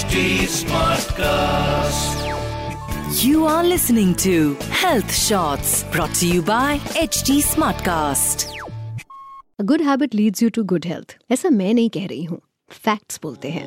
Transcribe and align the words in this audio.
HD 0.00 0.20
Smartcast. 0.48 2.20
You 3.22 3.44
are 3.46 3.64
listening 3.64 4.14
to 4.24 4.54
Health 4.82 5.12
Shots 5.14 5.72
brought 5.94 6.14
to 6.20 6.28
you 6.28 6.42
by 6.42 6.78
HD 7.02 7.36
Smartcast. 7.48 8.44
Good 9.64 9.82
habit 9.82 10.14
leads 10.14 10.42
you 10.42 10.48
to 10.50 10.64
good 10.64 10.86
health 10.86 11.16
ऐसा 11.30 11.50
मैं 11.50 11.72
नहीं 11.74 11.90
कह 11.90 12.06
रही 12.06 12.24
हूँ। 12.24 12.40
Facts 12.70 13.20
बोलते 13.22 13.48
हैं। 13.50 13.66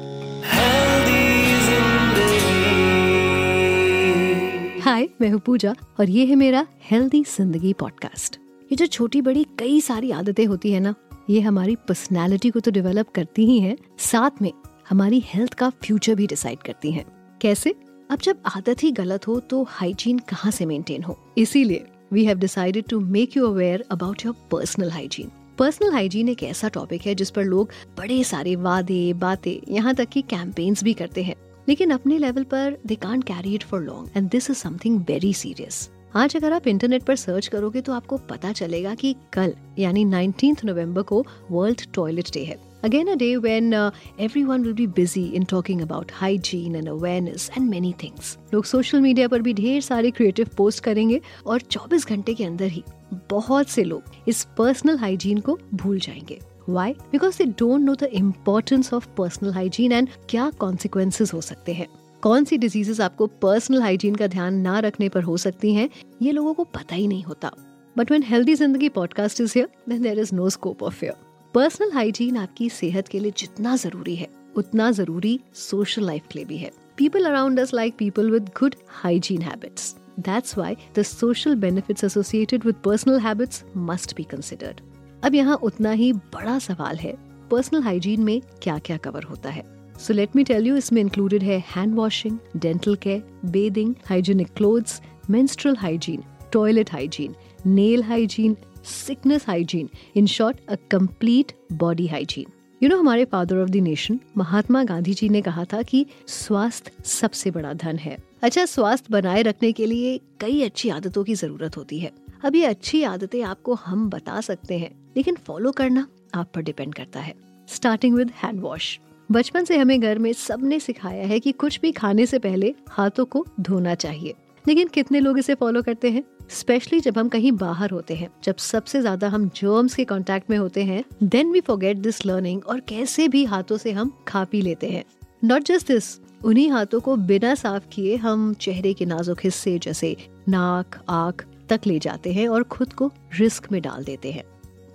हाय 4.81 5.07
मैं 5.21 5.29
हूँ 5.29 5.39
पूजा 5.45 5.75
और 5.99 6.09
ये 6.09 6.25
है 6.25 6.35
मेरा 6.35 6.65
हेल्दी 6.91 7.23
ज़िंदगी 7.37 7.73
पॉडकास्ट 7.79 8.39
ये 8.71 8.75
जो 8.75 8.85
छोटी 8.87 9.21
बड़ी 9.21 9.45
कई 9.59 9.81
सारी 9.81 10.11
आदतें 10.11 10.45
होती 10.45 10.71
है 10.71 10.79
ना 10.79 10.95
ये 11.29 11.39
हमारी 11.41 11.75
पर्सनालिटी 11.87 12.49
को 12.49 12.59
तो 12.59 12.71
डेवलप 12.71 13.11
करती 13.15 13.45
ही 13.45 13.59
है 13.59 13.77
साथ 14.11 14.41
में 14.41 14.51
हमारी 14.89 15.19
हेल्थ 15.25 15.53
का 15.53 15.69
फ्यूचर 15.69 16.15
भी 16.15 16.27
डिसाइड 16.27 16.59
करती 16.59 16.91
हैं। 16.91 17.05
कैसे? 17.41 17.75
अब 18.11 18.19
जब 18.19 18.37
आदत 18.45 18.83
ही 18.83 18.91
गलत 18.91 19.27
हो 19.27 19.39
तो 19.39 19.63
हाइजीन 19.69 20.19
कहाँ 20.19 20.51
से 20.51 20.65
मेंटेन 20.65 21.03
हो? 21.03 21.17
इसीलिए 21.37 21.85
we 22.11 22.25
have 22.25 22.37
decided 22.37 22.85
to 22.89 22.99
make 22.99 23.37
you 23.37 23.47
aware 23.47 23.85
about 23.91 24.25
your 24.25 24.35
personal 24.51 24.91
hygiene 24.91 25.31
personal 25.57 25.91
hygiene 25.91 26.29
एक 26.29 26.43
ऐसा 26.43 26.67
टॉपिक 26.67 27.01
है 27.01 27.15
जिस 27.15 27.29
पर 27.29 27.43
लोग 27.43 27.69
बड़े 27.97 28.23
सारे 28.23 28.55
वादे, 28.55 29.13
बातें, 29.13 29.73
यहाँ 29.73 29.93
तक 29.95 30.09
कि 30.09 30.21
कैंपेन्स 30.21 30.83
भी 30.83 30.93
करते 30.93 31.23
हैं। 31.23 31.35
लेकिन 31.69 31.91
अपने 31.91 32.17
लेवल 32.17 32.43
पर 32.43 32.77
they 32.87 32.95
can't 32.95 33.23
carry 33.23 33.53
it 33.55 33.63
for 33.63 33.81
long 33.81 34.09
and 34.17 34.29
this 34.29 34.49
is 34.49 34.57
something 34.57 34.99
very 35.07 35.33
serious 35.33 35.89
आज 36.15 36.35
अगर 36.35 36.53
आप 36.53 36.67
इंटरनेट 36.67 37.03
पर 37.03 37.15
सर्च 37.15 37.47
करोगे 37.47 37.81
तो 37.81 37.93
आपको 37.93 38.17
पता 38.17 38.51
चलेगा 38.51 38.95
कि 38.95 39.15
कल, 39.33 39.53
यानी 39.79 40.05
19th 40.05 40.65
नवंबर 40.65 41.01
को 41.01 41.25
वर्ल्ड 41.51 41.81
टॉयलेट 41.93 42.31
डे 42.33 42.43
है। 42.43 42.72
Again, 42.83 43.07
a 43.07 43.15
day 43.15 43.37
when 43.37 43.73
uh, 43.73 43.91
everyone 44.19 44.63
will 44.63 44.73
be 44.73 44.85
busy 44.85 45.33
in 45.33 45.45
talking 45.45 45.81
about 45.81 46.09
hygiene 46.11 46.75
and 46.75 46.89
awareness 46.89 47.45
and 47.55 47.69
many 47.73 47.91
things. 48.01 48.31
लोग 48.53 48.65
सोशल 48.65 49.01
मीडिया 49.01 49.27
पर 49.27 49.41
भी 49.41 49.53
ढेर 49.53 49.81
सारे 49.81 50.11
क्रिएटिव 50.11 50.49
पोस्ट 50.57 50.83
करेंगे 50.83 51.21
और 51.45 51.61
24 51.61 52.07
घंटे 52.09 52.33
के 52.33 52.43
अंदर 52.43 52.65
ही 52.65 52.83
बहुत 53.29 53.69
से 53.69 53.83
लोग 53.83 54.03
इस 54.27 54.47
पर्सनल 54.57 54.97
हाइजीन 54.97 55.39
को 55.39 55.57
भूल 55.73 55.99
जाएँगे. 55.99 56.39
Why 56.69 56.93
because 57.11 57.37
they 57.37 57.45
don't 57.45 57.81
know 57.81 57.95
the 57.95 58.09
importance 58.13 58.93
of 58.93 59.07
personal 59.17 59.53
hygiene 59.53 59.91
and 59.91 60.09
क्या 60.29 60.49
कॉन्सिक्वेंसेज 60.59 61.31
हो 61.33 61.41
सकते 61.41 61.73
हैं. 61.73 61.87
कौन 62.21 62.43
सी 62.43 62.57
डिजीजेस 62.57 63.01
आपको 63.01 63.27
पर्सनल 63.27 63.81
हाइजीन 63.81 64.15
का 64.15 64.27
ध्यान 64.27 64.61
ना 64.61 64.79
रखने 64.79 65.09
पर 65.09 65.23
हो 65.23 65.37
सकती 65.37 65.73
हैं 65.73 65.89
ये 66.21 66.31
लोगों 66.31 66.53
को 66.53 66.63
पता 66.63 66.95
ही 66.95 67.07
नहीं 67.07 67.23
होता. 67.23 67.51
But 67.97 68.11
when 68.11 68.23
healthy 68.23 68.55
Zindagi 68.55 68.89
podcast 68.89 69.41
is 69.41 69.53
here 69.55 69.69
then 69.89 70.01
there 70.01 70.19
is 70.19 70.35
no 70.35 70.49
scope 70.49 70.83
of 70.83 70.93
fair 70.93 71.22
personal 71.53 71.91
hygiene 71.91 72.37
आपकी 72.37 72.67
सेहत 72.69 73.07
के 73.07 73.19
लिए 73.19 73.31
जितना 73.37 73.75
ज़रूरी 73.75 74.15
है, 74.15 74.27
उतना 74.55 74.89
ज़रूरी 74.91 75.39
सोशल 75.55 76.05
लाइफ 76.05 76.27
के 76.31 76.39
लिए 76.39 76.45
भी 76.45 76.57
है। 76.57 76.71
People 76.97 77.25
around 77.25 77.59
us 77.59 77.73
like 77.73 77.95
people 77.97 78.31
with 78.31 78.49
good 78.59 78.75
hygiene 79.01 79.41
habits 79.41 79.95
that's 80.19 80.57
why 80.57 80.75
the 80.95 81.01
social 81.01 81.55
benefits 81.55 82.03
associated 82.03 82.65
with 82.65 82.75
personal 82.85 83.19
habits 83.19 83.63
must 83.77 84.15
be 84.17 84.23
considered 84.23 84.81
अब 85.23 85.35
यहाँ 85.35 85.57
उतना 85.63 85.91
ही 85.91 86.11
बड़ा 86.13 86.57
सवाल 86.59 86.97
है 86.97 87.13
पर्सनल 87.51 87.83
हाइजीन 87.83 88.23
में 88.23 88.41
क्या 88.63 88.79
क्या 88.79 88.97
कवर 88.97 89.23
होता 89.23 89.49
है? 89.49 89.63
So 89.99 90.13
let 90.13 90.35
me 90.35 90.43
tell 90.43 90.67
you 90.67 90.75
इसमें 90.77 91.01
इंक्लूडेड 91.01 91.43
है 91.43 91.63
hand 91.75 91.95
washing 91.95 92.37
dental 92.57 92.95
care 92.95 93.49
bathing 93.51 93.95
hygienic 94.05 94.53
clothes 94.57 95.01
menstrual 95.29 95.77
hygiene 95.77 96.23
toilet 96.53 96.91
hygiene 96.91 97.35
nail 97.65 98.03
hygiene 98.03 98.57
sickness 98.83 99.45
hygiene 99.47 99.89
in 100.15 100.25
short 100.25 100.57
a 100.69 100.75
complete 100.91 101.51
body 101.73 102.07
hygiene 102.07 102.45
you 102.83 102.89
know 102.89 102.97
हमारे 102.97 103.25
father 103.25 103.57
of 103.57 103.69
the 103.69 103.75
nation 103.75 104.19
Mahatma 104.37 104.83
Gandhi 104.83 105.13
ji 105.13 105.29
ने 105.29 105.41
कहा 105.41 105.65
था 105.65 105.81
कि 105.81 106.05
स्वास्थ्य 106.27 106.91
सबसे 107.05 107.51
बड़ा 107.51 107.73
धन 107.73 107.97
है। 107.97 108.17
अच्छा 108.41 108.65
स्वास्थ्य 108.65 109.07
बनाए 109.11 109.41
रखने 109.41 109.71
के 109.71 109.85
लिए 109.85 110.19
कई 110.39 110.61
अच्छी 110.63 110.89
आदतों 110.89 111.23
की 111.23 111.35
ज़रूरत 111.35 111.77
होती 111.77 111.99
है। 111.99 112.11
अब 112.45 112.55
ये 112.55 112.65
अच्छी 112.65 113.03
आदतें 113.03 113.41
आपको 113.43 113.73
हम 113.73 114.09
बता 114.09 114.41
सकते 114.41 114.77
हैं, 114.77 114.91
लेकिन 115.17 115.35
फॉलो 115.35 115.71
करना 115.71 116.07
आप 116.35 116.51
पर 116.55 116.61
डिपेंड 116.61 116.93
करता 116.93 117.19
है। 117.19 117.33
स्टार्टिंग 117.67 118.15
विद 118.15 118.31
हैंड 118.43 118.59
वॉश 118.59 118.99
बचपन 119.31 119.63
से 119.63 119.77
हमें 119.77 119.99
घर 120.01 120.19
में 120.19 120.33
सबने 120.33 120.79
सिखाया 120.79 121.27
है 121.27 121.39
कि 121.39 121.51
कुछ 121.51 121.79
भी 121.81 121.91
खाने 121.91 122.25
से 122.25 122.39
पहले 122.39 122.73
हाथों 122.89 123.25
को 123.25 123.45
धोना 123.59 123.95
चाहिए। 123.95 124.33
लेकिन 124.67 124.87
कितने 124.87 125.19
लोग 125.19 125.39
इसे 125.39 125.55
फॉलो 125.55 125.81
करते 125.81 126.09
हैं? 126.11 126.23
स्पेशली 126.49 126.99
जब 126.99 127.17
हम 127.17 127.29
कहीं 127.29 127.51
बाहर 127.51 127.91
होते 127.91 128.15
हैं, 128.15 128.29
जब 128.43 128.57
सबसे 128.57 129.01
ज़्यादा 129.01 129.27
हम 129.27 129.47
जर्म्स 129.55 129.95
के 129.95 130.03
कांटेक्ट 130.05 130.49
में 130.49 130.57
होते 130.57 130.83
हैं 130.83 131.03
then 131.23 131.51
we 131.51 131.61
forget 131.61 131.97
this 131.97 132.25
learning 132.25 132.65
और 132.65 132.79
कैसे 132.79 133.27
भी 133.27 133.43
हाथों 133.45 133.77
से 133.77 133.91
हम 133.91 134.11
खा 134.27 134.43
पी 134.43 134.61
लेते 134.61 134.89
हैं। 134.89 135.03
नॉट 135.43 135.63
जस्ट 135.63 135.87
दिस 135.87 136.17
उन्हीं 136.45 136.69
हाथों 136.71 136.99
को 136.99 137.15
बिना 137.17 137.53
साफ़ 137.55 137.87
किए 137.87 138.15
हम 138.17 138.53
चेहरे 138.53 138.93
के 138.93 139.05
नाजुक 139.05 139.39
हिस्से 139.43 139.77
जैसे 139.79 140.15
नाक, 140.49 141.01
आँख 141.09 141.45
तक 141.69 141.87
ले 141.87 141.97
जाते 141.99 142.33
हैं 142.33 142.47
और 142.47 142.63
खुद 142.63 142.93
को 142.93 143.11
रिस्क 143.39 143.71
में 143.71 143.81
डाल 143.81 144.03
देते 144.03 144.31
हैं। 144.31 144.43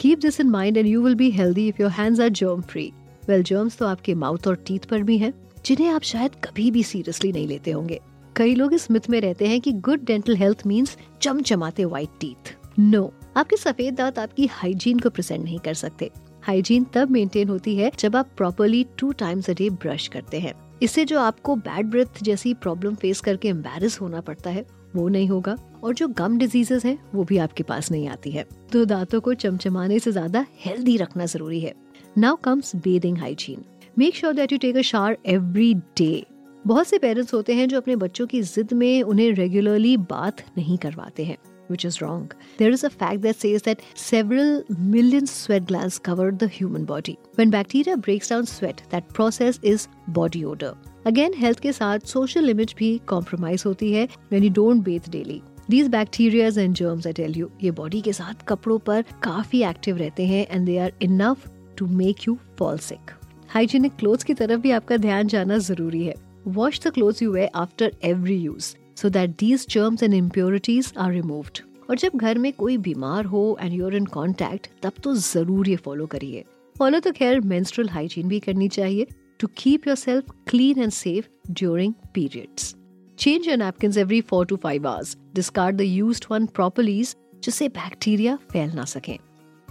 Keep 0.01 0.19
this 0.19 0.41
in 0.41 0.49
mind 0.49 0.77
and 0.77 0.87
you 0.87 1.03
will 1.03 1.15
be 1.15 1.31
healthy 1.31 1.67
if 1.69 1.83
your 1.83 1.91
hands 1.91 2.21
are 2.21 2.29
germ 2.31 2.63
free 2.63 2.93
well 3.29 3.43
germs 3.43 3.79
तो 3.79 3.87
आपके 3.87 4.15
माउथ 4.15 4.47
और 4.47 4.57
टीथ 4.67 4.89
पर 4.91 5.03
भी 5.03 5.19
हैं, 5.19 5.33
जिन्हें 5.67 5.89
आप 5.89 6.03
शायद 6.03 6.35
कभी 6.45 6.71
भी 6.71 6.83
सीरियसली 6.83 7.33
नहीं 7.33 7.47
लेते 7.47 7.71
होंगे। 7.71 8.01
कई 8.39 8.55
लोग 8.55 8.75
इस 8.75 8.91
मिथ 8.91 9.09
में 9.11 9.21
रहते 9.21 9.47
हैं 9.49 9.61
कि 9.61 9.73
गुड 9.85 10.05
डेंटल 10.07 10.37
हेल्थ 10.37 10.61
मीन्स 10.67 10.97
चमचमाते 11.23 11.85
व्हाइट 11.85 12.09
टीथ 12.21 12.53
नो 12.79 13.03
आपके 13.37 13.57
सफ़ेद 13.57 13.95
दांत 13.95 14.19
आपकी 14.19 14.47
हाइजीन 14.47 14.99
को 14.99 15.11
प्रेजेंट 15.11 15.43
नहीं 15.45 15.59
कर 15.59 15.75
सकते। 15.75 16.11
हाइजीन 16.43 16.85
तब 16.95 17.11
मेंटेन 17.11 17.49
होती 17.49 17.75
है 17.77 17.91
जब 17.99 18.17
आप 18.17 18.29
properly 18.37 18.85
two 18.99 19.11
times 19.15 19.51
a 19.51 19.55
day 19.55 19.69
brush 19.73 20.07
करते 20.09 20.41
हैं। 20.41 20.53
इससे 20.83 21.05
जो 21.05 21.19
आपको 21.21 21.57
बैड 21.57 21.91
ब्रेथ 21.91 22.23
जैसी 22.23 22.55
प्रॉब्लम 22.57 22.95
फेस 22.95 23.21
करके 23.21 23.49
एम्बेरस 23.49 24.01
होना 24.01 24.21
पड़ता 24.21 24.51
है, 24.51 24.65
वो 24.97 25.09
नहीं 25.09 25.29
होगा। 25.29 25.57
और 25.83 25.95
जो 25.95 26.09
गम 26.09 26.39
डिजीजेस 26.39 26.85
हैं, 26.85 26.99
वो 27.15 27.25
भी 27.25 27.39
आपके 27.39 27.63
पास 27.65 27.91
नहीं 27.93 28.09
आती 28.09 28.31
है। 28.31 28.47
तो 28.73 28.85
दांतों 28.85 29.21
को 29.21 29.35
चमचमाने 29.37 29.99
से 29.99 30.13
ज़्यादा 30.13 30.47
हेल्दी 30.65 30.97
रखना 30.97 31.27
ज़रूरी 31.27 31.61
है। 31.61 31.75
Now 32.19 32.37
comes 32.45 32.75
bathing 32.79 33.19
hygiene 33.19 33.65
make 33.99 34.17
sure 34.17 34.35
that 34.35 34.53
you 34.53 34.59
take 34.59 34.77
a 34.77 34.83
shower 34.85 35.17
every 35.27 35.75
day 35.75 36.25
बहुत 36.67 36.87
से 36.87 36.99
पेरेंट्स 36.99 37.35
होते 37.35 37.55
हैं 37.55 37.69
जो 37.69 37.77
अपने 37.77 37.97
बच्चों 37.97 38.27
की 38.27 38.43
जिद 38.43 38.73
में 38.73 39.03
उन्हें 39.03 39.33
रेगुलरली 39.35 39.97
बात 39.97 40.45
नहीं 40.59 40.79
करवाते 40.79 41.25
हैं 41.25 41.37
which 41.71 41.85
is 41.85 41.97
wrong. 42.01 42.33
There 42.57 42.71
is 42.71 42.83
a 42.85 42.91
fact 42.91 43.23
that 43.23 43.41
says 43.41 43.63
that 43.63 43.83
several 43.95 44.63
million 44.93 45.27
sweat 45.27 45.67
glands 45.67 45.99
cover 45.99 46.29
the 46.43 46.49
human 46.49 46.85
body. 46.85 47.19
When 47.35 47.51
bacteria 47.51 47.97
breaks 47.97 48.29
down 48.29 48.47
sweat, 48.47 48.83
that 48.91 49.11
process 49.19 49.59
is 49.63 49.87
body 50.09 50.45
odor. 50.45 50.73
Again, 51.07 51.37
health 51.43 51.61
के 51.61 51.73
साथ 51.73 52.07
social 52.13 52.49
image 52.55 52.75
भी 52.77 53.01
compromise 53.13 53.67
होती 53.67 53.93
है 53.93 54.09
when 54.33 54.47
you 54.47 54.53
don't 54.59 54.85
bathe 54.89 55.11
daily. 55.17 55.43
These 55.71 55.91
bacteria 55.95 56.47
and 56.65 56.81
germs, 56.81 57.07
I 57.07 57.13
tell 57.13 57.37
you, 57.41 57.51
ये 57.63 57.73
body 57.73 58.03
के 58.03 58.13
साथ 58.13 58.47
कपड़ों 58.49 58.79
पर 58.79 59.03
काफ़ी 59.23 59.63
active 59.63 59.99
रहते 59.99 60.27
हैं 60.27 60.47
and 60.47 60.69
they 60.69 60.79
are 60.87 60.93
enough 61.11 61.47
to 61.81 61.91
make 62.03 62.27
you 62.29 62.39
fall 62.61 62.81
sick. 62.89 63.13
Hygienic 63.57 63.99
clothes 64.01 64.25
की 64.25 64.35
तरफ़ 64.35 64.61
भी 64.61 64.71
आपका 64.71 64.97
ध्यान 64.97 65.29
जाना 65.29 65.59
ज़रूरी 65.59 66.05
है 66.05 66.28
Wash 66.49 66.79
the 66.81 66.91
clothes 66.91 67.21
you 67.21 67.33
wear 67.33 67.49
after 67.53 67.91
every 68.01 68.35
use, 68.35 68.75
so 68.95 69.09
that 69.11 69.37
these 69.37 69.67
germs 69.67 70.03
and 70.03 70.15
impurities 70.15 70.87
are 70.97 71.11
removed. 71.15 71.61
और 71.91 71.97
जब 71.99 72.17
घर 72.17 72.39
में 72.39 72.53
कोई 72.53 72.77
बीमार 72.79 73.25
हो 73.25 73.43
एंड 73.61 73.73
यूर 73.73 73.95
इन 73.97 74.07
कॉन्टैक्ट 74.15 74.69
तब 74.83 74.93
तो 75.05 75.15
ज़रूर 75.15 75.69
ये 75.69 75.77
फॉलो 75.85 76.07
करिए। 76.15 76.45
फॉलो 76.77 77.01
तो 77.01 77.13
खैर 77.13 77.41
मेंस्ट्रुअल 77.53 77.89
हाइजीन 77.91 78.29
भी 78.29 78.41
करनी 78.41 78.69
चाहिए 78.69 79.07
to 79.41 79.49
keep 79.59 79.87
yourself 79.97 80.31
clean 80.51 80.79
and 80.79 80.93
safe 80.93 81.27
during 81.51 81.95
periods 82.15 82.75
change 83.19 83.49
your 83.49 83.57
napkin 83.59 83.99
every 83.99 84.21
four 84.31 84.47
to 84.47 84.57
five 84.63 84.89
hours 84.89 85.17
discard 85.35 85.77
the 85.77 85.81
used 85.81 86.25
one 86.31 86.47
properly 86.47 87.03
जिससे 87.45 87.69
बैक्टीरिया 87.69 88.37
फैल 88.53 88.71
ना 88.75 88.85
सके। 88.95 89.19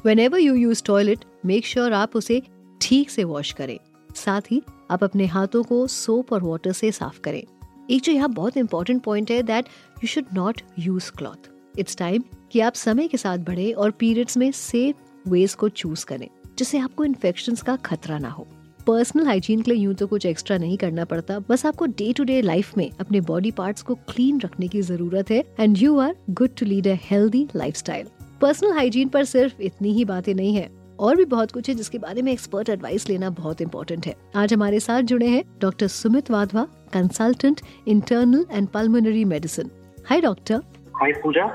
Whenever 0.20 0.40
you 0.40 0.56
use 0.56 0.84
toilet 0.86 1.26
make 1.46 1.66
sure 1.66 1.94
आप 1.94 2.16
उसे 2.16 2.42
ठीक 2.82 3.10
से 3.10 3.24
वॉश 3.24 3.52
करें। 3.52 3.78
साथ 4.18 4.52
ही 4.52 4.62
आप 4.92 5.04
अपने 5.04 5.26
हाथों 5.28 5.64
को 5.64 5.86
सोप 5.90 6.34
और 6.34 6.44
वाटर 6.44 6.72
से 6.72 6.92
साफ़ 6.92 7.20
करें। 7.22 7.44
एक 7.92 8.02
जो 8.02 8.12
यहाँ 8.12 8.30
बहुत 8.30 8.58
इंपॉर्टेंट 8.58 9.04
पॉइंट 9.04 9.32
है 9.32 9.42
that 9.44 9.66
you 10.04 10.08
should 10.08 10.26
not 10.34 10.62
use 10.80 11.12
cloth 11.12 11.50
it's 11.76 11.98
time 11.98 12.24
कि 12.52 12.60
आप 12.60 12.74
समय 12.76 13.08
के 13.08 13.18
साथ 13.18 13.38
बढ़े 13.40 13.72
और 13.72 13.92
पीरियड्स 13.92 14.38
में 14.38 14.52
सेफ़ 14.52 15.30
वेज 15.30 15.54
को 15.54 15.70
चूज़ 15.72 16.06
करें, 16.06 16.28
जिससे 16.58 16.78
आपको 16.80 17.06
इन्फेक्शन 17.06 17.56
का 17.66 17.76
खतरा 17.76 18.18
ना 18.20 18.30
हो। 18.30 18.48
पर्सनल 18.88 19.26
हाइजीन 19.26 19.62
के 19.62 19.72
लिए 19.72 19.80
यूँ 19.80 19.94
तो 19.94 20.06
कुछ 20.08 20.26
एक्स्ट्रा 20.26 20.58
नहीं 20.58 20.78
करना 20.78 21.06
पड़ता, 21.06 21.40
बस 21.40 21.66
आपको 21.66 21.86
डे 21.86 22.12
टू 22.14 22.24
डे 22.24 22.42
लाइफ 22.42 22.78
में 22.78 22.90
अपने 22.92 23.22
बॉडी 23.22 23.52
पार्ट्स 23.52 23.82
को 23.82 23.96
क्लीन 23.96 24.40
रखने 24.42 24.68
की 24.68 24.82
ज़रूरत 24.82 25.32
है 25.32 25.44
and 25.60 25.78
you 25.78 25.98
are 26.00 26.16
good 26.30 26.56
to 26.60 26.66
lead 26.66 26.88
a 26.88 26.96
healthy 27.02 27.48
lifestyle 27.56 28.08
personal 28.42 28.72
hygiene 28.74 29.10
पर 29.10 29.26
सिर्फ़ 29.26 29.62
इतनी 29.62 29.92
ही 29.94 30.06
बातें 30.06 30.34
नहीं 30.34 30.56
है। 30.56 30.70
और 31.00 31.16
भी 31.16 31.26
बहुत 31.26 31.52
कुछ 31.52 31.70
है 31.70 31.76
जिसके 31.76 31.98
बारे 31.98 32.22
में 32.22 32.32
एक्सपर्ट 32.32 32.70
एडवाइस 32.70 33.08
लेना 33.10 33.30
बहुत 33.32 33.62
इंपॉर्टेंट 33.62 34.08
है। 34.08 34.16
आज 34.36 34.54
हमारे 34.54 34.80
साथ 34.80 35.02
जुड़े 35.04 35.28
हैं 35.28 35.44
doctor 35.62 35.88
Sumit 35.88 36.32
Wadhwa 36.32 36.68
consultant 36.94 37.62
internal 37.88 38.46
and 38.52 38.68
pulmonary 38.68 39.24
medicine 39.26 39.72
hi 40.10 40.22
doctor 40.22 40.62
hi 40.96 41.12
Pooja. 41.24 41.48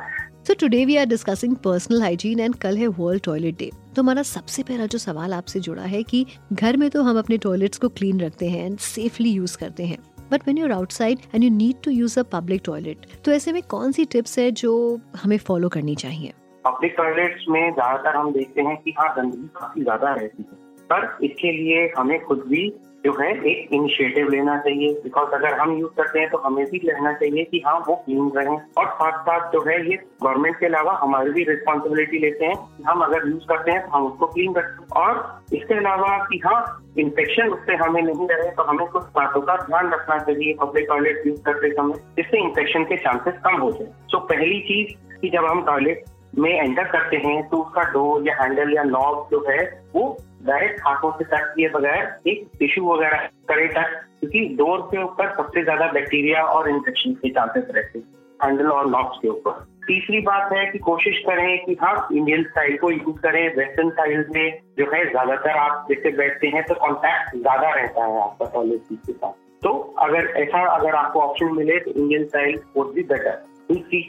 So 0.47 0.55
today 0.61 0.85
we 0.85 0.97
are 0.97 1.07
discussing 1.07 1.57
personal 1.57 2.03
hygiene 2.03 2.41
and 2.41 2.55
कल 2.55 2.77
है 2.77 2.87
वर्ल्ड 2.89 3.23
टॉयलेट 3.25 3.59
डे 3.59 3.71
तो 3.97 4.03
हमारा 4.03 4.23
सबसे 4.23 4.63
पहला 4.63 4.87
जो 4.87 4.99
सवाल 4.99 5.33
आपसे 5.33 5.61
जुड़ा 5.61 5.83
है 5.83 6.03
कि 6.03 6.25
घर 6.53 6.77
में 6.77 6.89
तो 6.91 7.03
हम 7.03 7.19
अपने 7.19 7.37
टॉयलेट्स 7.39 7.79
को 7.79 7.89
क्लीन 7.89 8.21
रखते 8.21 8.49
हैं 8.51 8.65
एंड 8.67 8.79
सेफली 8.79 9.31
यूज़ 9.31 9.57
करते 9.59 9.87
हैं। 9.87 9.99
But 10.33 10.47
when 10.47 10.59
you're 10.59 10.73
outside 10.73 11.19
and 11.35 11.45
you 11.45 11.51
need 11.51 11.83
to 11.85 11.91
use 11.91 12.19
a 12.21 12.23
public 12.33 12.63
toilet 12.65 13.07
तो 13.25 13.33
ऐसे 13.33 13.53
में 13.53 13.63
कौन 13.63 13.93
सी 13.93 14.05
टिप्स 14.05 14.39
है 14.39 14.51
जो 14.53 15.01
हमें 15.23 15.37
फॉलो 15.39 15.69
करनी 15.69 15.95
चाहिए? 15.95 16.33
पब्लिक 16.65 16.95
टॉयलेट्स 16.97 17.45
में 17.49 17.73
ज़्यादातर 17.75 18.17
हम 18.17 18.33
देखते 18.33 18.63
हैं 18.63 18.77
कि 18.77 18.95
हाँ 18.99 19.13
गंदगी 19.17 19.49
काफ़ी 19.57 19.83
ज़्यादा 19.83 20.13
रहती 20.15 20.43
है। 20.43 20.61
पर 20.91 21.19
इसके 21.25 21.53
लिए 21.53 21.93
हमें 21.99 22.19
खुद 22.25 22.43
भी 22.49 22.69
जो 23.05 23.13
है 23.13 23.31
एक 23.43 23.73
इनिशिएटिव 23.73 24.29
लेना 24.31 24.57
चाहिए। 24.59 24.93
बिकॉज़ 24.95 25.31
अगर 25.35 25.55
हम 25.59 25.73
यूज़ 25.79 25.93
करते 25.97 26.21
हैं 26.21 26.29
तो 26.31 26.39
हमें 26.39 26.65
भी 26.71 26.81
लेना 26.85 27.13
चाहिए 27.13 27.45
कि 27.45 27.63
हाँ 27.67 27.75
वो 27.89 27.95
क्लीन 27.97 28.31
रहें। 28.37 28.59
और 28.79 28.87
साथ 28.89 29.19
साथ 29.23 29.51
जो 29.53 29.63
है 29.69 29.79
ये 29.91 29.97
गवर्नमेंट 30.23 30.59
के 30.59 30.67
अलावा 30.67 30.93
हमारी 31.03 31.31
भी 31.31 31.45
रिस्पॉन्सिबिलिटी 31.45 32.19
लेते 32.19 32.45
हैं 32.45 32.57
कि 32.57 32.83
हम 32.83 33.01
अगर 33.01 33.29
यूज़ 33.29 33.47
करते 33.49 33.71
हैं 33.71 33.83
तो 33.83 33.97
हम 33.97 34.07
उसको 34.07 34.27
क्लीन 34.27 34.55
रखें 34.55 35.01
और 35.01 35.41
इसके 35.53 35.75
अलावा 35.75 36.17
कि 36.25 36.41
हाँ 36.47 36.61
इन्फेक्शन 36.99 37.49
उससे 37.49 37.77
हमें 37.77 38.03
नहीं 38.03 38.29
रहे 38.29 38.51
तो 38.51 38.63
हमें 38.63 38.87
कुछ 38.87 39.03
बातों 39.15 39.41
का 39.41 39.57
ध्यान 39.57 39.93
रखना 39.93 40.19
चाहिए 40.19 40.55
पब्लिक 40.63 40.87
टॉयलेट 40.89 41.27
यूज़ 41.27 41.43
करते 41.43 41.71
समय। 41.71 41.99
जिससे 42.17 42.45
इन्फेक्शन 42.45 42.85
के 42.85 42.97
चांसेस 42.97 43.35
कम 43.45 43.57
हो 43.57 43.71
जाए। 43.73 43.89
So, 44.15 44.21
पहली 44.29 44.61
चीज़ 44.61 45.21
कि 45.21 45.29
जब 45.31 45.45
हम 45.45 45.65
टॉयलेट 45.65 46.05
में 46.35 46.51
एंटर 46.51 46.85
करते 46.89 47.17
हैं 47.19 47.43
तो 47.49 47.57
उसका 47.59 47.83
डोर 47.93 48.29
या 48.29 48.35
हैंडल 48.35 48.73
या 48.75 48.83
नॉब 48.85 49.27
जो 49.31 49.45
है, 49.49 49.59
वो 49.95 50.17
डायरेक्ट 50.43 50.81
हाथों 50.87 51.11
से 51.13 51.25
टच 51.27 51.53
किए 51.57 51.69
बगैर 51.71 52.29
एक 52.29 52.49
टिश्यू 52.59 52.85
वगैरह 52.87 53.27
करे 53.49 53.67
टच 53.69 53.93
क्योंकि 54.21 54.41
डोर 54.57 54.81
के 54.91 55.03
ऊपर 55.03 55.35
सबसे 55.37 55.63
ज़्यादा 55.65 55.91
बैक्टीरिया 55.93 56.43
और 56.45 56.69
इन्फेक्शन 56.71 57.13
के 57.15 57.31
चांसेस 57.31 57.65
रहते 57.71 57.99
हैं 57.99 58.21
हैंडल 58.41 58.71
और 58.71 58.89
नॉब्स 58.91 59.19
के 59.23 59.29
ऊपर। 59.29 59.61
तीसरी 59.87 60.21
बात 60.23 60.53
है 60.53 60.65
कि 60.67 60.79
कोशिश 60.79 61.19
करें 61.27 61.65
कि 61.65 61.77
हम 61.81 62.09
इंडियन 62.13 62.43
स्टाइल 62.45 62.77
को 62.79 62.91
यूज़ 62.91 63.21
करें 63.23 63.57
वेस्टर्न 63.57 63.91
स्टाइल 63.91 64.25
में 64.35 64.59
जो 64.79 64.85
है, 64.95 65.05
ज़्यादातर 65.11 65.57
आप 65.59 65.87
जैसे 65.89 66.11
बैठते 66.17 66.49
हैं 66.49 66.63
तो 66.63 66.75
कॉन्टैक्ट 66.77 67.37
ज़्यादा 67.37 67.71
रहता 67.71 68.05
है 68.05 68.21
आपका 68.23 68.51
टॉयलेट 68.55 68.81
सीट 68.81 69.07
के 69.07 69.13
साथ। 69.13 69.33
तो 69.63 69.73
अगर 70.01 70.27
ऐसा 70.39 70.65
अगर 70.69 70.95
आपको 70.97 71.21
ऑप्शन 71.21 71.55
मिले 71.57 71.79
तो 71.81 71.91
Indian 71.93 72.25
style 72.25 72.61
would 72.77 72.95
be 72.95 73.03
better 73.05 73.43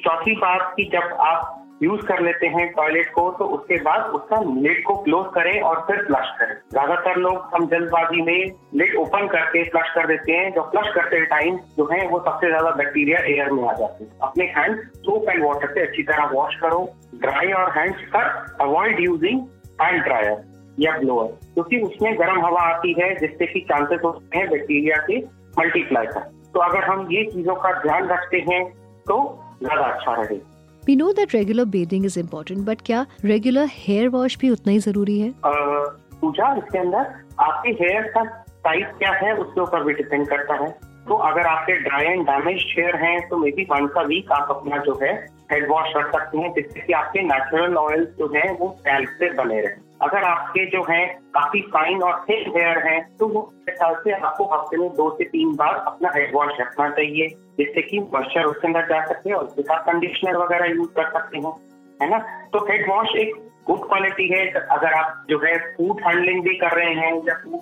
चौथी 0.03 0.35
बात 0.37 0.73
की 0.77 0.83
जब 0.89 1.17
आप 1.21 1.59
यूज़ 1.81 2.01
कर 2.05 2.19
लेते 2.21 2.47
हैं 2.47 2.67
टॉयलेट 2.73 3.09
को 3.13 3.29
तो 3.39 3.45
उसके 3.55 3.75
बाद 3.83 4.11
उसका 4.15 4.39
लिड 4.59 4.83
को 4.83 4.95
क्लोज 5.03 5.25
करें 5.33 5.61
और 5.61 5.79
फिर 5.87 6.03
फ्लश 6.05 6.29
करें। 6.39 6.53
ज़्यादातर 6.71 7.17
लोग 7.17 7.49
हम 7.53 7.65
जल्दबाजी 7.67 8.21
में 8.21 8.51
लिड 8.75 8.95
ओपन 8.97 9.27
करके 9.27 9.63
फ्लश 9.69 9.89
कर 9.95 10.07
देते 10.07 10.31
हैं। 10.31 10.53
जो 10.53 10.61
फ्लश 10.71 10.93
करते 10.95 11.23
टाइम 11.25 11.57
जो 11.77 11.87
है, 11.91 12.07
वो 12.07 12.19
सबसे 12.19 12.47
ज़्यादा 12.47 12.71
बैक्टीरिया 12.73 13.19
एयर 13.25 13.51
में 13.51 13.63
आ 13.63 13.73
जाते 13.73 14.03
हैं। 14.03 14.11
अपने 14.23 14.45
हैंड 14.57 14.79
सोप 14.99 15.29
एंड 15.29 15.43
वाटर 15.43 15.73
से 15.73 15.81
अच्छी 15.81 16.03
तरह 16.03 16.29
वॉश 16.33 16.55
करो। 16.61 16.87
ड्राई 17.17 17.51
और 17.53 17.71
हैंड्स 17.77 18.01
पर 18.13 18.31
अवॉइड 18.61 18.99
यूजिंग 18.99 19.41
हैंड 19.81 20.03
ड्रायर 20.03 20.43
या 20.77 20.97
ब्लोअर 20.97 21.27
क्योंकि 21.53 21.79
उसमें 21.81 22.19
गर्म 22.19 22.45
हवा 22.45 22.61
आती 22.69 22.95
है, 22.99 23.13
जिससे 23.15 23.45
कि 23.45 23.65
चांसेस 23.69 23.99
होते 24.03 24.37
हैं 24.37 24.49
बैक्टीरिया 24.49 25.03
के 25.07 25.19
मल्टीप्लाई 25.59 26.05
का 26.07 26.19
तो 26.53 26.59
अगर 26.61 26.83
हम 26.83 27.07
ये 27.11 27.23
चीज़ों 27.25 27.55
का 27.57 27.71
ध्यान 27.81 28.07
रखते 28.09 28.37
हैं 28.49 28.63
तो 29.05 29.19
ज़्यादा 29.59 29.83
अच्छा 29.83 30.13
रहेगा। 30.13 30.51
We 30.87 30.95
know 30.95 31.11
that 31.11 31.33
regular 31.35 31.65
bathing 31.73 32.05
is 32.05 32.19
important 32.19 32.65
but 32.65 32.81
क्या 32.85 33.05
रेगुलर 33.25 33.67
हेयर 33.71 34.09
वॉश 34.09 34.37
भी 34.39 34.49
उतना 34.49 34.71
ही 34.71 34.79
ज़रूरी 34.79 35.19
है? 35.19 35.33
पूछा 35.45 36.53
इसके 36.55 36.79
अंदर 36.79 37.13
आपके 37.39 37.69
हेयर 37.83 38.11
का 38.15 38.23
साइज़ 38.47 38.97
क्या 38.97 39.11
है, 39.11 39.33
उसके 39.35 39.61
ऊपर 39.61 39.83
भी 39.83 39.93
डिपेंड 39.93 40.27
करता 40.27 40.63
है। 40.63 40.69
तो 41.07 41.15
अगर 41.27 41.47
आपके 41.47 41.73
ड्राई 41.79 42.05
एंड 42.05 42.25
डैमेज 42.25 42.65
हेयर 42.77 42.95
हैं 42.95 43.29
तो 43.29 43.37
मे 43.37 43.51
बी 43.51 43.63
वन 43.71 43.87
का 43.87 44.01
वीक 44.01 44.31
आप 44.31 44.47
अपना 44.49 44.77
जो 44.77 44.99
है 45.03 45.13
हेड 45.51 45.69
वॉश 45.69 45.93
रख 45.97 46.11
सकते 46.11 46.37
हैं, 46.37 46.53
जिससे 46.53 46.79
कि 46.79 46.93
आपके 46.93 47.21
नेचुरल 47.23 47.75
ऑयल 47.77 48.05
जो 48.19 48.31
है, 48.35 48.43
वो 48.53 48.75
स्कैल्प 48.79 49.09
से 49.19 49.31
बने 49.33 49.59
रहे। 49.61 49.73
अगर 50.03 50.23
आपके 50.23 50.65
जो 50.69 50.81
है 50.89 51.05
काफ़ी 51.35 51.61
फाइन 51.73 52.01
और 52.03 52.19
थिक 52.29 52.47
हेयर 52.55 52.77
हैं 52.87 53.01
तो 53.17 53.27
वो 53.27 53.41
ख्याल 53.69 53.95
से 54.03 54.11
आपको 54.11 54.45
हफ़्ते 54.53 54.77
में 54.77 54.89
दो 54.95 55.09
से 55.17 55.23
तीन 55.25 55.55
बार 55.55 55.75
अपना 55.87 56.11
हेड 56.15 56.33
वॉश 56.35 56.59
रखना 56.59 56.89
चाहिए, 56.89 57.27
जिससे 57.57 57.81
कि 57.81 57.99
मॉइस्चर 58.13 58.43
उसके 58.45 58.67
अंदर 58.67 58.87
जा 58.87 59.05
सके 59.05 59.33
और 59.33 59.43
उसके 59.43 59.61
साथ 59.61 59.85
कंडीशनर 59.85 60.37
वगैरह 60.37 60.73
यूज़ 60.73 60.89
कर 60.95 61.09
सकते 61.11 61.37
हैं, 61.37 61.53
है 62.01 62.09
ना? 62.09 62.19
तो 62.53 62.65
हेड 62.69 62.89
वॉश 62.89 63.15
एक 63.17 63.35
गुड 63.67 63.87
क्वालिटी 63.89 64.27
है। 64.29 64.45
अगर 64.51 64.93
आप 64.93 65.25
जो 65.29 65.39
है 65.45 65.57
फ़ूड 65.75 66.01
हैंडलिंग 66.07 66.43
भी 66.43 66.55
कर 66.57 66.75
रहे 66.77 66.93
हैं 66.95 67.13
या 67.27 67.35
फ़ूड 67.43 67.59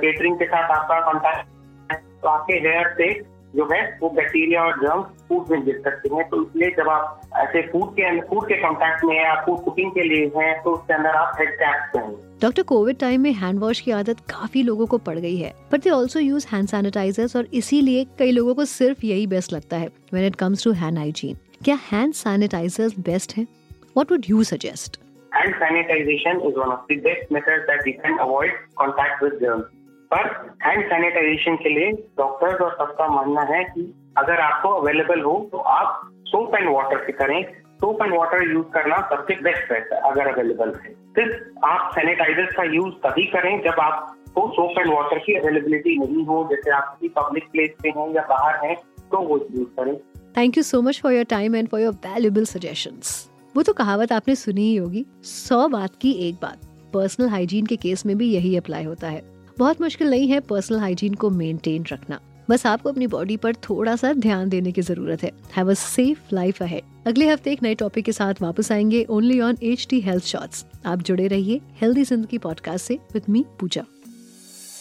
केटरिंग 0.00 0.38
के 0.38 0.44
साथ 0.46 0.70
आपका 0.70 1.00
कॉन्टैक्ट 1.00 2.00
तो 2.22 2.28
आपके 2.28 2.54
हेयर 2.58 2.94
से 2.98 3.12
जो 3.56 3.64
है 3.72 3.80
वो 4.02 4.08
बैक्टीरिया 4.10 4.62
और 4.64 4.78
जर्म 4.82 5.02
फ़ूड 5.28 5.50
में 5.50 5.64
गिर 5.64 5.80
सकते 5.84 6.14
हैं। 6.14 6.28
तो 6.28 6.42
इसलिए 6.42 6.70
जब 6.76 6.88
आप 6.88 7.20
ऐसे 7.36 7.62
फ़ूड 7.62 7.92
के 7.92 8.20
फ़ूड 8.20 8.46
के 8.48 8.60
कॉन्टैक्ट 8.62 9.04
में 9.04 9.14
या 9.16 9.34
फ़ूड 9.44 9.62
कुकिंग 9.64 9.90
के 9.90 10.02
लिए 10.02 10.30
हैं 10.36 10.62
तो 10.62 10.70
उसके 10.70 10.94
अंदर 10.94 11.16
आप 11.16 11.36
हेड 11.40 11.50
कैप 11.54 11.90
पहने 11.94 12.30
डॉक्टर 12.42 12.62
कोविड 12.62 12.98
टाइम 12.98 13.20
में 13.20 13.32
हैंड 13.32 13.58
वॉश 13.60 13.80
की 13.80 13.90
आदत 13.90 14.20
काफ़ी 14.30 14.62
लोगों 14.62 14.86
को 14.86 14.98
पड़ 14.98 15.18
गई 15.18 15.36
है। 15.36 15.52
But 15.72 15.82
they 15.82 15.90
also 15.90 16.20
use 16.20 16.46
hand 16.52 16.68
sanitizers 16.68 17.36
और 17.36 17.46
इसीलिए 17.54 18.06
कई 18.18 18.30
लोगों 18.30 18.54
को 18.54 18.64
सिर्फ़ 18.64 19.06
यही 19.06 19.26
बेस्ट 19.26 19.52
लगता 19.52 19.76
है 19.76 19.88
when 20.12 20.26
it 20.26 20.36
comes 20.36 20.64
to 20.64 20.72
hand 20.72 20.98
hygiene 20.98 21.36
क्या 21.64 21.78
हैंड 21.92 22.14
सैनिटाइजर्स 22.14 22.98
बेस्ट 23.00 23.36
है? 23.36 23.44
What 23.44 24.12
would 24.12 24.22
you 24.30 24.42
suggest 24.44 25.00
Hand 25.32 25.54
sanitization 25.60 26.40
is 26.46 26.56
one 26.56 26.72
of 26.72 26.80
the 26.88 26.96
best 27.04 27.30
methods 27.34 27.62
that 27.68 27.86
we 27.86 27.92
can 28.00 28.18
avoid 28.24 28.50
contact 28.80 29.22
with 29.24 29.38
germs. 29.42 29.70
पर 30.12 30.28
हैंड 30.64 30.84
सैनिटाइजेशन 30.86 31.56
के 31.56 31.68
लिए 31.68 31.90
doctors 32.18 32.60
और 32.60 32.72
सबका 32.78 33.08
मानना 33.08 33.42
है 33.50 33.62
कि 33.66 33.92
अगर 34.18 34.40
आपको 34.40 34.68
अवेलेबल 34.70 35.20
हो 35.20 35.34
तो 35.52 35.58
आप 35.72 36.00
सोप 36.26 36.54
एंड 36.54 36.68
वाटर 36.68 37.04
से 37.06 37.12
करें। 37.12 37.42
सोप 37.80 38.02
एंड 38.02 38.14
वाटर 38.14 38.42
यूज़ 38.50 38.66
करना 38.74 38.96
सबसे 39.10 39.34
बेस्ट 39.42 39.72
है, 39.72 39.80
अगर 39.80 40.26
अवेलेबल 40.28 40.72
है। 40.82 40.92
सिर्फ़ 41.16 41.66
आप 41.66 41.90
सैनिटाइजर 41.94 42.52
का 42.56 42.64
यूज़ 42.74 42.94
तभी 43.04 43.24
करें 43.26 43.58
जब 43.62 43.80
आपको 43.80 44.46
सोप 44.50 44.78
एंड 44.78 44.92
वाटर 44.92 45.18
की 45.18 45.34
अवेलेबिलिटी 45.34 45.98
नहीं 45.98 46.24
हो, 46.26 46.46
जैसे 46.50 46.70
आप 46.70 46.84
किसी 46.90 47.12
पब्लिक 47.16 47.48
प्लेस 47.52 47.70
पे 47.82 47.88
हैं 47.88 48.08
या 48.14 48.26
बाहर 48.28 48.64
हैं 48.66 48.76
तो 49.12 49.18
वो 49.18 49.38
यूज़ 49.38 49.68
करें। 49.76 49.96
Thank 50.36 50.56
you 50.56 50.62
so 50.62 50.82
much 50.82 51.00
for 51.02 51.12
your 51.12 51.24
time 51.30 51.56
and 51.56 51.68
for 51.68 51.80
your 51.80 51.92
valuable 52.06 52.44
suggestions 52.46 53.16
वो 53.54 53.62
तो 53.62 53.72
कहावत 53.72 54.12
आपने 54.12 54.34
सुनी 54.34 54.62
ही 54.62 54.76
होगी। 54.76 55.04
सौ 55.24 55.66
बात 55.68 55.96
की 56.02 56.12
एक 56.28 56.34
बात। 56.42 56.64
पर्सनल 56.94 57.28
हाइजीन 57.28 57.66
के 57.66 57.76
केस 57.78 58.06
में 58.06 58.16
भी 58.18 58.32
यही 58.32 58.56
अप्लाई 58.56 58.84
होता 58.84 59.08
है। 59.08 59.20
बहुत 59.62 59.80
मुश्किल 59.80 60.10
नहीं 60.10 60.28
है 60.28 60.40
पर्सनल 60.40 60.78
हाइजीन 60.78 61.14
को 61.14 61.30
मेंटेन 61.30 61.84
रखना। 61.92 62.18
बस 62.50 62.66
आपको 62.66 62.88
अपनी 62.88 63.06
बॉडी 63.06 63.36
पर 63.36 63.54
थोड़ा 63.54 63.94
सा 63.96 64.12
ध्यान 64.12 64.48
देने 64.48 64.72
की 64.72 64.82
ज़रूरत 64.82 65.22
है। 65.22 65.30
Have 65.56 65.70
a 65.70 65.74
safe 65.74 66.34
life 66.34 66.62
ahead 66.62 67.06
अगले 67.06 67.28
हफ़्ते 67.28 67.52
एक 67.52 67.62
नए 67.62 67.74
टॉपिक 67.74 68.04
के 68.04 68.12
साथ 68.12 68.42
वापस 68.42 68.72
आएँगे 68.72 69.04
only 69.10 69.40
on 69.40 69.58
H 69.62 69.86
T 69.90 70.00
health 70.00 70.24
shorts 70.24 70.64
आप 70.86 71.02
जुड़े 71.02 71.26
रहिए 71.28 71.60
हेल्दी 71.80 72.04
ज़िंदगी 72.04 72.38
पॉडकास्ट 72.38 72.86
से 72.86 72.98
with 73.14 73.22
me 73.28 73.44
Pooja 73.60 73.84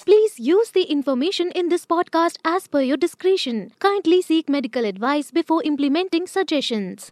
Please 0.06 0.38
use 0.46 0.72
the 0.76 0.84
information 0.94 1.52
in 1.62 1.68
this 1.70 1.86
podcast 1.86 2.40
as 2.52 2.64
per 2.76 2.82
your 2.82 2.98
discretion. 2.98 3.60
Kindly 3.86 4.22
seek 4.30 4.50
medical 4.56 4.88
advice 4.92 5.30
before 5.40 5.60
implementing 5.72 6.26
suggestions. 6.32 7.12